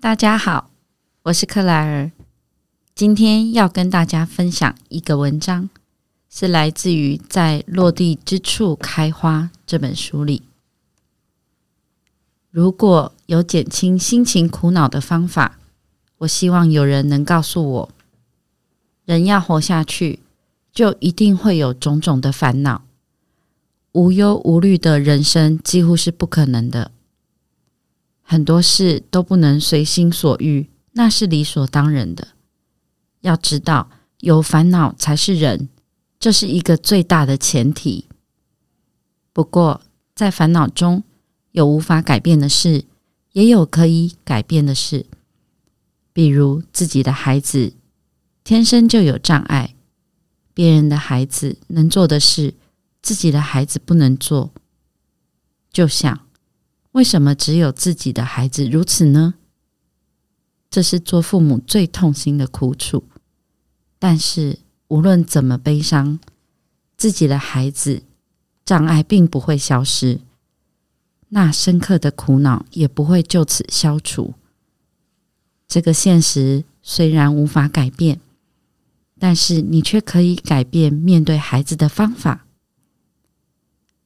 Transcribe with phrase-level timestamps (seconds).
[0.00, 0.70] 大家好，
[1.24, 2.10] 我是克莱尔，
[2.94, 5.68] 今天要跟大家分享一个文章，
[6.30, 10.44] 是来自于《在落地之处开花》这本书里。
[12.50, 15.58] 如果有减轻心情苦恼的方法，
[16.16, 17.90] 我希望有人能告诉我：
[19.04, 20.20] 人要活下去，
[20.72, 22.80] 就一定会有种种的烦恼，
[23.92, 26.90] 无忧无虑的人生几乎是不可能的。
[28.30, 32.28] 很多事都不能随心所欲，那是理所当然的。
[33.22, 35.68] 要知道，有烦恼才是人，
[36.20, 38.06] 这是一个最大的前提。
[39.32, 39.80] 不过，
[40.14, 41.02] 在烦恼中
[41.50, 42.84] 有无法改变的事，
[43.32, 45.06] 也有可以改变的事。
[46.12, 47.72] 比如自己的孩子
[48.44, 49.74] 天生就有障碍，
[50.54, 52.54] 别人的孩子能做的事，
[53.02, 54.52] 自己的孩子不能做。
[55.72, 56.20] 就像。
[56.92, 59.34] 为什么只有自己的孩子如此呢？
[60.68, 63.04] 这是做父母最痛心的苦楚。
[63.98, 66.18] 但是无论怎么悲伤，
[66.96, 68.02] 自己的孩子
[68.64, 70.20] 障碍并不会消失，
[71.28, 74.34] 那深刻的苦恼也不会就此消除。
[75.68, 78.20] 这个现实虽然无法改变，
[79.18, 82.46] 但是你却可以改变面对孩子的方法。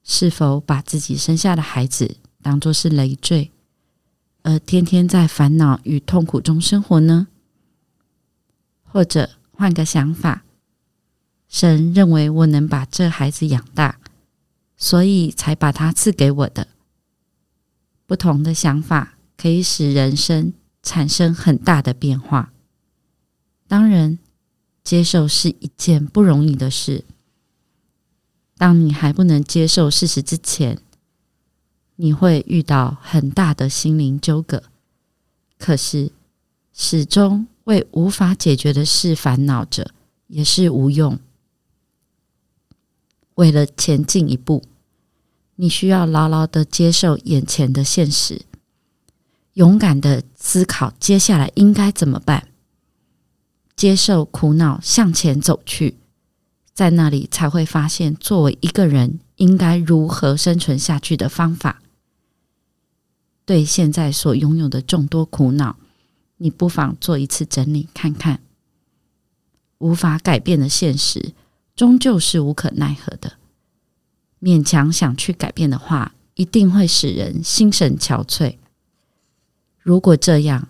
[0.03, 3.50] 是否把自己生下的孩子当作是累赘，
[4.42, 7.28] 而天天在烦恼与痛苦中生活呢？
[8.83, 10.45] 或者换个想法，
[11.48, 13.98] 神认为我能把这孩子养大，
[14.77, 16.69] 所以才把他赐给我的。
[18.05, 20.52] 不同的想法可以使人生
[20.83, 22.52] 产生很大的变化。
[23.67, 24.19] 当然，
[24.85, 27.07] 接受是一件不容易的事。
[28.58, 30.79] 当你还不能接受事实之前，
[31.97, 34.65] 你会遇到很大的心灵纠葛，
[35.59, 36.11] 可是
[36.73, 39.93] 始终为无法解决的事烦恼着
[40.27, 41.19] 也是无用。
[43.37, 44.63] 为了前进一步，
[45.55, 48.43] 你需要牢牢的接受眼前的现实，
[49.53, 52.49] 勇敢的思考接下来应该怎么办，
[53.77, 55.97] 接受苦恼向前走去，
[56.73, 61.81] 在那里才会发现作为一个人应该如何生存下去的方法。
[63.47, 65.77] 对现在所拥有的众多苦恼，
[66.39, 68.41] 你不妨做一次整理，看看。
[69.79, 71.35] 无法改变的现实，
[71.77, 73.35] 终究是无可奈何的。
[74.41, 78.57] 勉强想去改变的话，一定会使人心神憔悴。
[79.79, 80.69] 如果这样，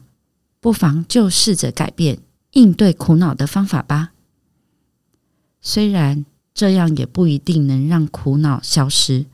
[0.58, 2.18] 不妨就试着改变
[2.52, 4.12] 应对苦恼的方法吧。
[5.60, 9.26] 虽然这样也不一定能让苦恼消失，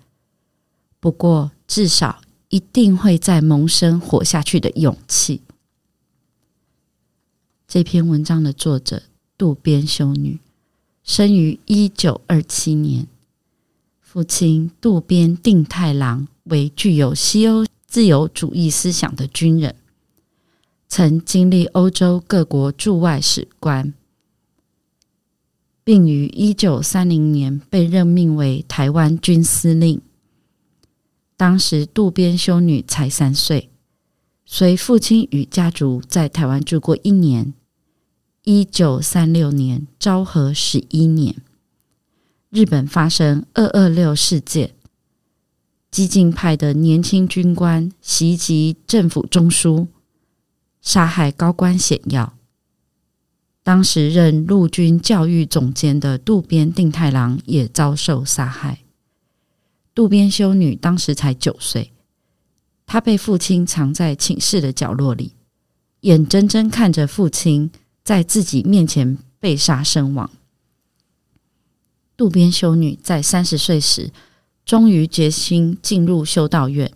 [0.98, 2.20] 不过至少。
[2.50, 5.40] 一定会再萌生活下去的勇气。
[7.66, 9.04] 这篇文章的作者
[9.38, 10.40] 渡边修女
[11.04, 13.06] 生于一九二七年，
[14.00, 19.76] 父亲渡边定太郎为具有西欧自由主义思想的军人，
[20.88, 23.94] 曾经历欧洲各国驻外使官，
[25.84, 30.02] 并于一九三零年被任命为台湾军司令。
[31.40, 33.70] 当时渡边修女才三岁，
[34.44, 37.54] 随父亲与家族在台湾住过一年。
[38.44, 41.36] 一九三六年昭和十一年，
[42.50, 44.74] 日本发生二二六事件，
[45.90, 49.86] 激进派的年轻军官袭击政府中枢，
[50.82, 52.34] 杀害高官显要。
[53.62, 58.80] 当时任陆军教育总监的渡边定太郎也遭受杀害。
[60.00, 61.92] 渡边修女当时才九岁，
[62.86, 65.34] 她被父亲藏在寝室的角落里，
[66.00, 67.70] 眼睁睁看着父亲
[68.02, 70.30] 在自己面前被杀身亡。
[72.16, 74.10] 渡边修女在三十岁时，
[74.64, 76.90] 终于决心进入修道院，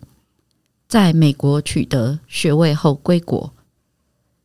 [0.87, 3.53] 在美国取得学位后归国，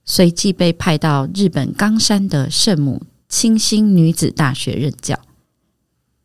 [0.04, 5.18] 随即被派到日本冈山的圣母清新女子大学任教。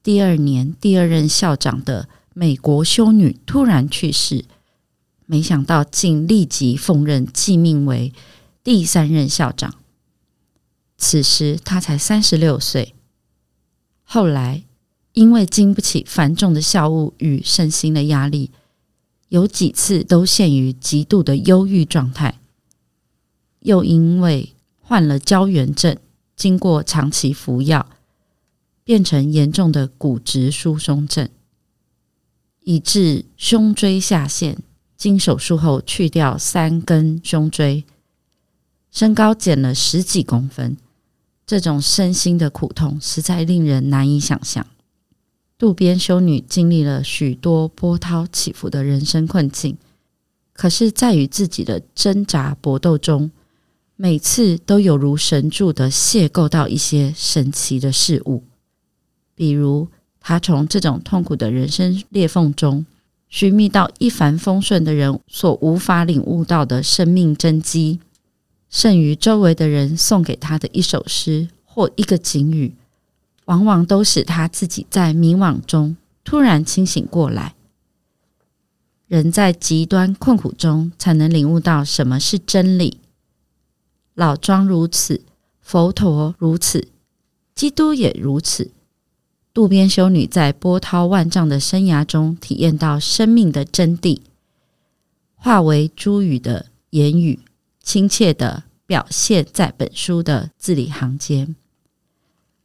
[0.04, 4.44] 第二年，第二任校长的美国修女突然去世，
[5.26, 8.12] 没想到竟立即奉任继命为
[8.62, 9.76] 第三任校长。
[10.98, 12.94] 此时他才三十六岁。
[14.04, 14.66] 后来
[15.14, 18.52] 因为经不起繁重的校务与身心的压力，
[19.30, 22.42] 有几次都陷于极度的忧郁状态。
[23.62, 25.98] 又因为患了胶原症，
[26.36, 27.88] 经过长期服药，
[28.84, 31.30] 变成严重的骨质疏松症，
[32.66, 34.58] 以致胸椎下陷。
[34.98, 37.84] 经手术后去掉三根胸椎，
[38.90, 40.78] 身高减了十几公分，
[41.46, 44.66] 这种身心的苦痛实在令人难以想象。
[45.58, 49.78] 渡边修女经历了许多波涛起伏的人生困境，
[50.54, 53.30] 可是，在与自己的挣扎搏斗中，
[53.98, 58.44] 每次都有如神助的邂逅到一些神奇的事物，
[59.36, 59.90] 比如
[60.28, 62.84] 他从这种痛苦的人生裂缝中。
[63.28, 68.00] 寻觅到一帆风顺的人所无法领悟到的生命真机，
[68.70, 72.74] 胜于周围的人送给他的一首诗或一个警语，
[73.46, 77.54] 往往都使他自己在迷惘中突然清醒过来。
[79.08, 83.00] 人在极端困苦中才能领悟到什么是真理。
[84.16, 85.22] 老庄如此，
[85.60, 86.88] 佛陀如此，
[87.54, 88.72] 基督也如此。
[89.56, 94.20] 渡边修女在波涛万丈的生涯中体验到生命的真谛，
[95.34, 97.40] 化为珠语的言语，
[97.82, 101.56] 亲切地表现在本书的字里行间。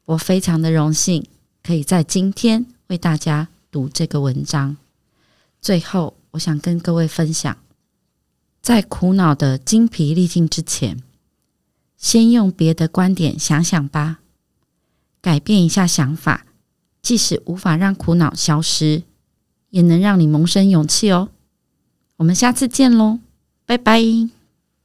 [0.05, 1.25] 我非常的荣幸
[1.63, 4.77] 可以在今天为大家读这个文章。
[5.63, 7.57] 最后，我想跟各位分享，
[8.61, 11.01] 在苦恼的精疲力尽之前，
[11.97, 14.19] 先用别的观点想想吧，
[15.21, 16.47] 改变一下想法。
[17.03, 19.03] 即使无法让苦恼消失，
[19.71, 21.29] 也能让你萌生勇气哦。
[22.17, 23.19] 我们下次见喽，
[23.67, 24.40] 拜拜。